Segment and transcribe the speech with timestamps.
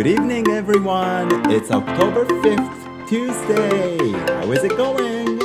[0.00, 1.28] Good evening, everyone.
[1.52, 3.98] It's October 5th, Tuesday.
[4.40, 5.38] How is it going?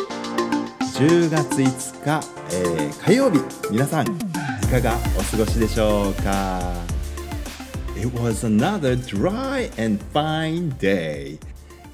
[0.96, 2.21] 10月5日、
[2.53, 3.42] えー、火曜日。
[3.70, 6.71] 皆さん、いかがお過ごしでしょうか
[7.97, 11.37] It was another dry and fine day.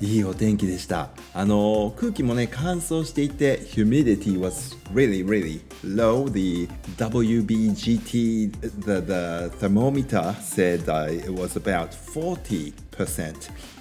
[0.02, 1.10] いいお天気でした。
[1.32, 6.28] あの空気もね乾燥していて humidity was really really low.
[6.28, 6.68] The
[6.98, 12.74] WBGT the, the thermometer said、uh, it was about 40%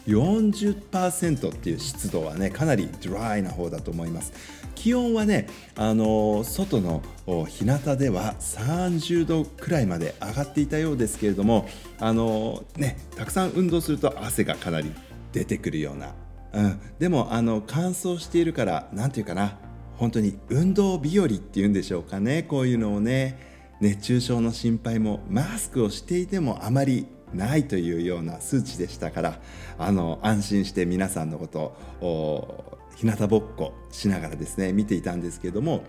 [0.06, 4.32] 40%っていう湿度はねかなりドライな方だと思います。
[4.74, 7.02] 気温はねあの外の
[7.48, 11.66] 日向では30度くらいまで上がっていたようですけれども
[11.98, 14.90] あのねたくさん運動すると汗がかなり
[15.32, 16.14] 出てくるような、
[16.52, 19.58] うん、でもあの乾燥しているから何て言うかな。
[19.96, 22.42] 本当に運動日和っていうんでしょうかね。
[22.42, 23.50] こういうのをね。
[23.80, 29.40] 熱中症の心配もマスクをしていてもあまりないというような数値でしたから
[29.78, 35.84] あの安心して皆さんのことを日向ぼっこしながらですね見ていたんですけども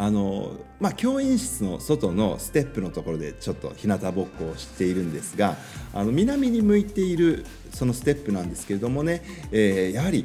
[0.00, 5.56] あのまあ、教員室の外のステップのところでちょっと日向ぼっこをしているんですが
[5.92, 10.24] あの南に向いているそのステップなんですけれどもね、えー、やはり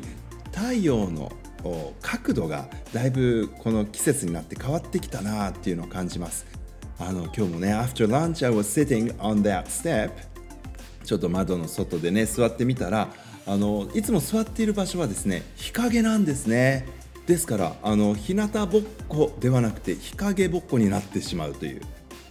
[0.52, 1.32] 太陽の
[2.04, 6.46] 角度がだいぶこの季節になって変わってきたなっていうのを感じます。
[7.00, 10.12] あの今日もね After lunch I was sitting on that step
[11.04, 13.10] ちょっと窓の外でね座ってみたら
[13.48, 17.03] あのいつも座っている場所はですね日陰なんですね。
[17.28, 21.82] ですからあの日向ぼっこではなくて日陰ぼっこになってしまうという。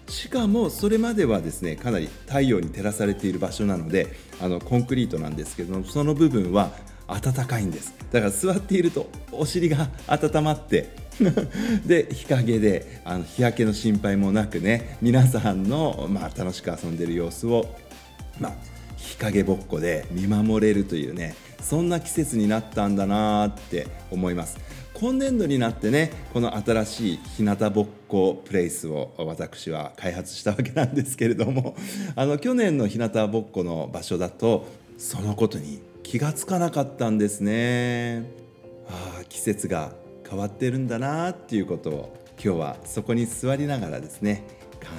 [0.08, 4.08] しかもそれまではですねかなり太陽に照らされている場所なので
[4.42, 6.72] あのコンクリートなんですけどその部分は
[7.08, 7.94] 暖かいんです。
[8.10, 10.90] だから座っているとお尻が温まって
[11.86, 17.74] で日陰であの日焼けの心配もなくね皆さんの、まあ、楽しく遊んでいる様子を、
[18.38, 18.52] まあ、
[18.96, 24.58] 日陰ぼっこで見守れるというねそんな季節になったんだなって思います。
[25.02, 31.74] 今年度になってねこの新しい日向ぼっこプレイスを私は開発したわけなんですけれども
[32.14, 34.64] あの去年の日向ぼっこの場所だと
[34.98, 38.30] そのことに気がつかなかったんですね
[38.86, 39.92] あ季節が
[40.30, 44.44] 変わってるんだなっていうことを今日はそこに座りながらですね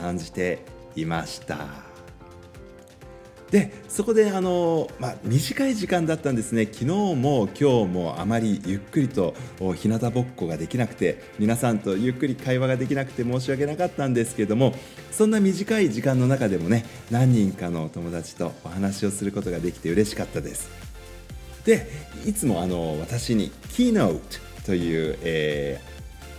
[0.01, 0.59] 感じて
[0.97, 1.92] いました。
[3.53, 6.65] でそこであの、まあ、短い時間だったんですね。
[6.65, 9.35] 昨日も今日もあまりゆっくりと
[9.75, 14.73] 日向ぼっこができなくて皆さんとゆっくり会話ができなくて申し訳なかったんですけども
[15.11, 20.71] そんな短い時間の中でもね何人かの友達とお話をすることができて嬉しかったです。
[21.63, 21.87] で
[22.25, 24.19] いつもあの私に Keynote
[24.65, 25.79] という、え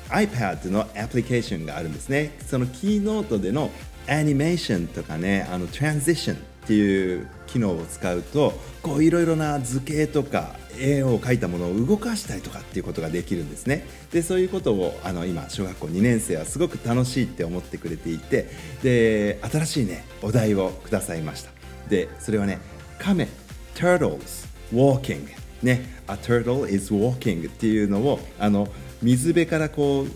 [0.09, 2.33] ー、iPad のアプリケーションがあるんですね。
[2.45, 3.71] そのキーノートでの
[4.09, 13.87] アニメーションとかねあのトランジションっていう機能を使うとこういろいろな図形とか絵を描いたものを動かしたりとかっていうことができるんですね。
[14.13, 18.49] でそういうことをあの今小学校2年生はすごく楽しいって思ってくれていて
[18.83, 21.51] で新しいねお題をくださいました。
[21.89, 22.59] でそれはね
[22.99, 23.29] 亀
[23.75, 25.29] turtles walking.
[25.63, 28.69] ね a turtle is walking っていうのをあの
[29.03, 30.09] 水辺からこう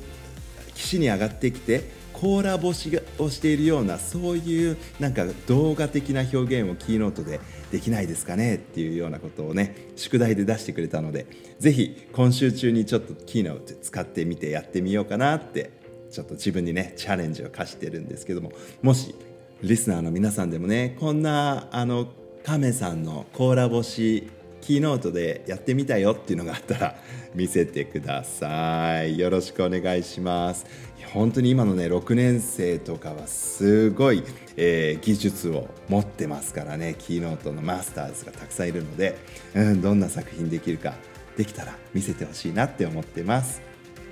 [0.75, 7.39] 岸に上がってきてコーラ干しをしているようなそういうなんか動画的な表現をキーノートで
[7.71, 11.27] できないですかねっていうようなことをね宿題で出してくれたので
[11.61, 15.71] ぜひ今週中にちょっとキーノート使ってみてやってみようかなって
[16.11, 18.50] ちょっと自分にねチャレンジを課してるんですけども
[18.83, 19.15] もし
[19.62, 22.09] リスナーの皆さんでもねこんなあの
[22.45, 24.29] 亀さんのコーラ干し
[24.60, 26.96] キーノートでやってみたよっていうのがあったら
[27.34, 29.19] 見せてください。
[29.19, 30.66] よろしくお願いします。
[31.12, 34.22] 本当に今のね6年生とかはすごい、
[34.56, 36.96] えー、技術を持ってますからね。
[36.98, 39.16] キーノートのマスターズがたくさんいるので、
[39.54, 40.94] うん、どんな作品できるか
[41.36, 43.62] できたら見せてほしいなって思ってます。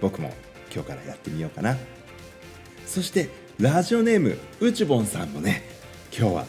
[0.01, 0.33] 僕も
[0.73, 1.77] 今日からやってみようかな。
[2.87, 3.29] そして
[3.59, 5.65] ラジオネームうちぼんさんもね
[6.17, 6.47] 今日は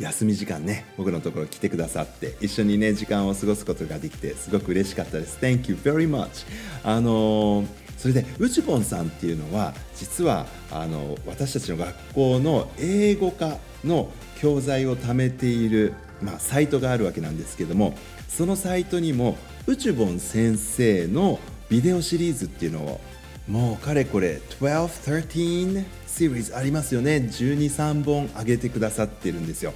[0.00, 5.38] 休み時間ね僕のところ来てくださって一緒にね時間を過ごすことができてすごく嬉しかったです。
[5.40, 6.46] Thank you very much
[6.82, 7.66] あのー
[8.00, 14.10] それでうちぼんさんっていうのは実はあの私たちの学校の英語科の
[14.40, 15.92] 教材を貯めている、
[16.22, 17.92] まあ、サイトがあるわけなんですけども
[18.26, 19.36] そのサイトにも
[19.66, 21.38] うちぼん先生の
[21.68, 23.00] ビデオシリーズっていうのを
[23.46, 27.16] もうかれこれ12、13シリーズありますよね。
[27.16, 29.72] 12、3本上げてくださってるんですよ。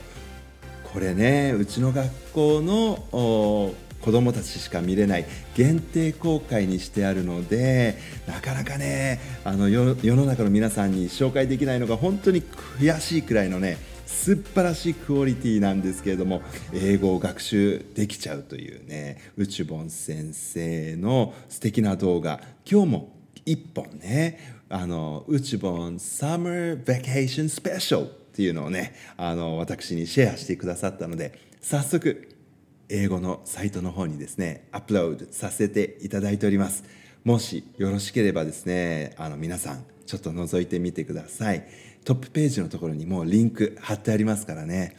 [0.94, 5.26] これねうちの学校の子どもたちしか見れない
[5.56, 7.98] 限定公開にしてあるので
[8.28, 13.76] なかなかねあの世の中の皆さんに紹介できないのが本当に悔しいくらいのね
[14.06, 16.42] 素晴らしいクオリティなんですけれども
[16.72, 32.34] 英語を学習できちゃうというね宇宙ボン先生の素敵な動画今日も1本ねあの宇宙ボンサマーベケーションスペシャルっていうのをねあの私にシェアしてくださったので早速
[32.88, 36.82] 英語のサイトの方にですねアップロードさせていただいております。
[37.22, 41.64] もしよろしければですねあの皆さんちょっと覗いてみてください。
[42.04, 44.96] トップページのところにもうリンク貼ってありますからね。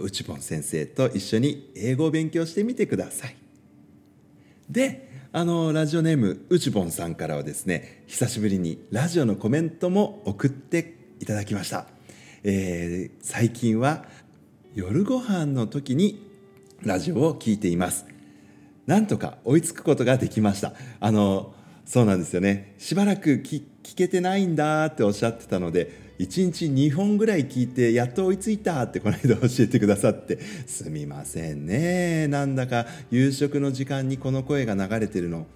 [0.00, 3.36] うちぽん先生と一緒に英語を勉強してみてください。
[4.68, 11.86] であのラジオネームうちぼんさんからはですね久しぶりにラジオのコメントも送っていただきました、
[12.46, 14.04] えー、最近は
[14.74, 16.30] 夜ご飯の時に
[16.82, 18.04] ラジオを聞いています。
[18.86, 20.74] なんとか追いつくことができました。
[21.00, 21.54] あの
[21.86, 22.74] そうなんですよね。
[22.76, 23.62] しばらく聞
[23.96, 32.28] けてないんだっておっしゃってたので1日2本ぐらい聞いてやっと追いついたってこの間教えてくださってすみませんね。
[32.28, 35.46] なんだか夕食の時間にこの声が流れてるの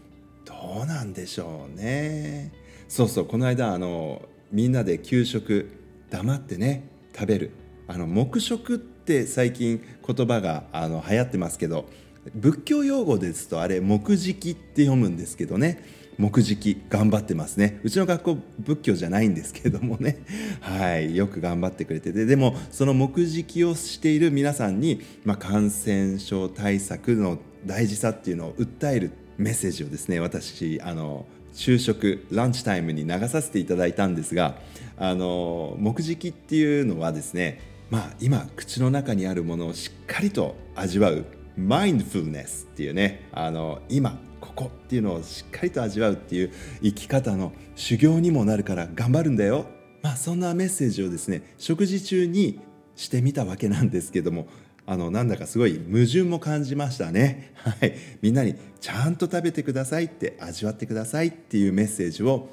[0.47, 2.51] どうなんでしょうね。
[2.89, 5.78] そうそうこの間あのみんなで給食
[6.11, 7.51] 黙ってね食べる。
[7.87, 11.87] あの黙食って最近言葉があの流行ってますけど
[12.35, 15.99] 仏教用語ですとあれ木食って読むんですけどね。
[16.19, 17.79] 木食頑張ってますね。
[17.85, 20.19] うちの学校仏教じゃないんですけどもね。
[20.61, 22.27] はいよく頑張ってくれてて。
[22.27, 34.59] でもその木食をしている皆さんに、まあ、感染症対策の大事さっていうのを訴えるメッセージをですね私あの昼食ランチタイムに流させていただいたんですが
[34.99, 37.61] あの木食っていうのはですね
[37.91, 41.25] まあ今口の中にあるものをしっかりと味わう
[41.57, 46.53] マインドフルネスっていうねあの今ここっていうのをしっかりと味わうっていう
[46.83, 49.67] 生き方の修行にもなるから頑張るんだよ。
[50.03, 52.61] まあそんなメッセージをですね食事中に
[52.95, 54.47] してみたわけなんですけども
[54.87, 57.53] あのなんだかすごい矛盾も感じましたね。
[57.57, 57.95] はい。
[58.23, 62.49] みんなにちゃんと食べてくださいって味わってくださいっていうメッセージを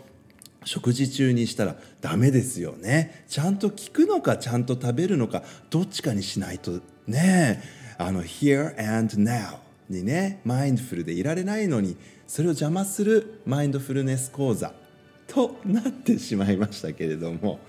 [0.66, 3.24] 食事中にしたらダメですよね。
[3.30, 7.64] ちゃんと聞くのかちゃんと食べるのかどっちかにしないとね。
[7.98, 9.58] あの here and now
[9.90, 11.96] にねマインドフルでいられないのに
[12.28, 14.74] それを邪魔するマインドフルネス講座
[15.28, 17.60] となってしまいましたけれども。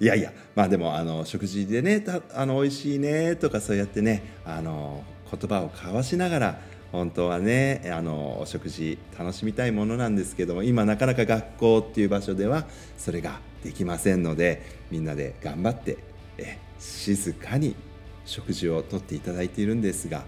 [0.00, 6.60] いやいやまあでもあの食事でねたあの美味しいねとかそうやってねあの言葉を交わしながら
[6.92, 12.66] 本当はねあのお食事楽しみたいものなんですけども今なかなか学校っていう場所では
[12.98, 15.96] それができませんのでみんなで頑張って
[16.36, 17.74] え静かに
[18.26, 20.24] 食事をとっていただいているんですが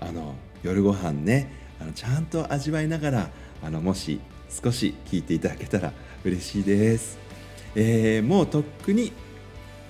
[0.00, 3.30] あの夜ご飯ねあのちゃんと味わいながら
[3.62, 5.92] あのもし少し聞いていただけたら
[6.24, 7.18] 嬉しいです、
[7.74, 9.12] えー、もうとっくに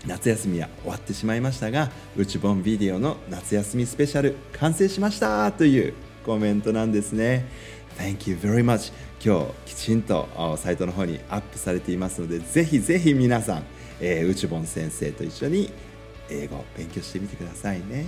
[0.06, 7.46] 夏休みは終わってしまいましたがうちぼんビデオの夏休みスペシャル完成しましたというコメントなんですね。
[7.98, 8.92] Thank you very much.
[9.24, 10.28] 今日きちんと
[10.58, 13.62] サイトの方にアップされていますのでぜひぜひ皆さん、
[14.00, 15.72] えー、うちぼん先生と一緒に
[16.28, 18.06] 英語を勉強してみてくださいね。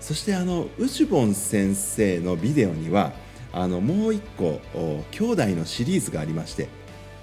[0.00, 3.12] そしてあのウチボン先生のビデオには
[3.52, 4.60] あのもう一個
[5.10, 6.68] 兄弟のシリーズがありまして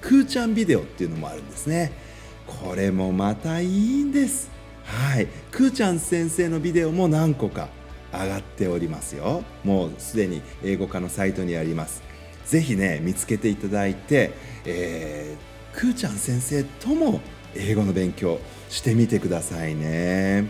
[0.02, 2.09] くーちゃんビデオっていうのもあるんですね。
[2.50, 4.50] これもまたいいんです。
[4.84, 5.28] はい。
[5.52, 7.70] くーちゃん先生のビデオも何個か
[8.12, 9.44] 上がっておりますよ。
[9.64, 12.02] もうすでに英語化のサイトにあります。
[12.46, 14.32] ぜひね見つけていただいて、
[14.66, 17.22] えー、くーちゃん先生とも
[17.56, 18.40] 英語の勉強
[18.70, 20.48] してみてくださいね。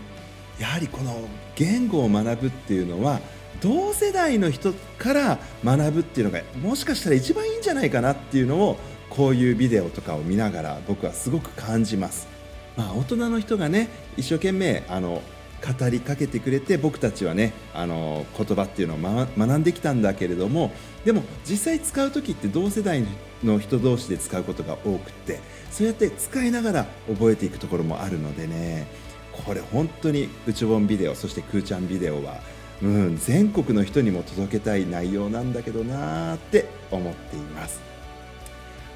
[0.58, 1.16] やはりこの
[1.54, 3.20] 言語を学ぶっていうのは
[3.60, 8.78] 同世代の人から学ぶっていうのがもしかしたら一番いいんじゃないかなっていうのを
[9.20, 12.26] こういうビデオとかを見ながら僕はすごく感じます。
[12.74, 15.20] まあ、大人の人がね一生懸命あの
[15.62, 20.72] 語りかけてくれて僕たちはねあの言葉っていうのを、学んできたんだけれども
[21.04, 23.04] でも実際使う時って同世代
[23.44, 28.86] の人同士で使うことが多くってそうやって使いながら覚えていくところもあるのでね
[29.32, 32.40] これ本当にうちぼんビデオそしてくーちゃんビデオは、
[32.82, 37.89] うん、全国の人にも届けたい内容なんだけどなーって思っています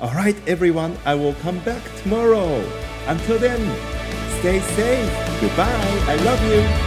[0.01, 2.63] Alright everyone I will come back tomorrow.
[3.07, 3.61] Until then
[4.41, 5.41] stay safe.
[5.41, 6.05] Goodbye.
[6.09, 6.84] I love you